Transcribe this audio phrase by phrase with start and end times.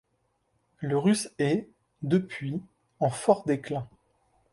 [0.79, 1.69] Le russe est,
[2.01, 2.59] depuis,
[2.99, 3.87] en fort déclin.